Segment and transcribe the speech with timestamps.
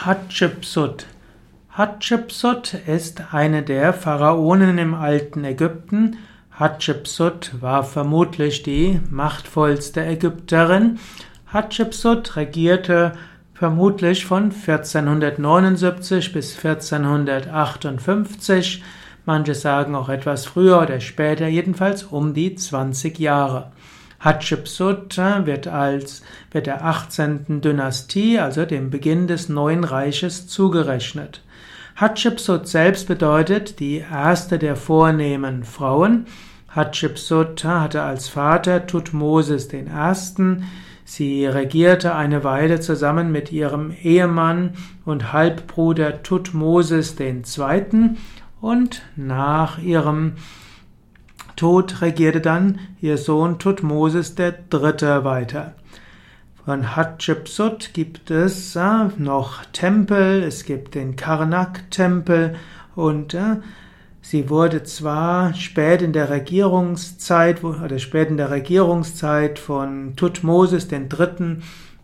[0.00, 1.06] Hatschepsut.
[1.70, 6.18] Hatschepsut ist eine der Pharaonen im alten Ägypten.
[6.52, 11.00] Hatschepsut war vermutlich die machtvollste Ägypterin.
[11.48, 13.14] Hatschepsut regierte
[13.54, 18.84] vermutlich von 1479 bis 1458.
[19.26, 23.72] Manche sagen auch etwas früher oder später, jedenfalls um die 20 Jahre.
[24.20, 27.60] Hatschepsut wird als wird der 18.
[27.60, 31.42] Dynastie, also dem Beginn des neuen Reiches zugerechnet.
[31.94, 36.26] Hatschepsut selbst bedeutet die erste der vornehmen Frauen.
[36.68, 39.86] Hatschepsut hatte als Vater Tutmosis I.
[41.04, 48.10] Sie regierte eine Weile zusammen mit ihrem Ehemann und Halbbruder Tutmosis II.
[48.60, 50.34] und nach ihrem
[51.58, 55.24] Tod regierte dann ihr Sohn Tutmosis III.
[55.24, 55.74] weiter.
[56.64, 62.54] Von Hatschepsut gibt es äh, noch Tempel, es gibt den Karnak-Tempel
[62.94, 63.56] und äh,
[64.20, 71.56] sie wurde zwar spät in der Regierungszeit oder spät in der Regierungszeit von Tutmosis III.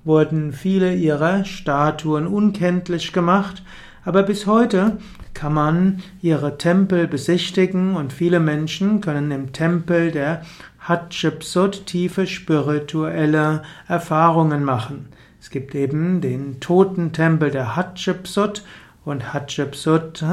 [0.02, 3.62] wurden viele ihrer Statuen unkenntlich gemacht,
[4.04, 4.98] aber bis heute
[5.32, 10.42] kann man ihre Tempel besichtigen und viele Menschen können im Tempel der
[10.78, 15.08] Hatschepsut tiefe spirituelle Erfahrungen machen.
[15.40, 18.62] Es gibt eben den Totentempel der Hatschepsut
[19.04, 20.24] und Hatschepsut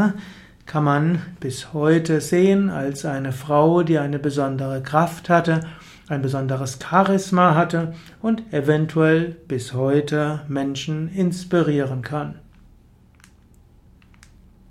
[0.66, 5.62] kann man bis heute sehen als eine Frau, die eine besondere Kraft hatte,
[6.08, 12.36] ein besonderes Charisma hatte und eventuell bis heute Menschen inspirieren kann.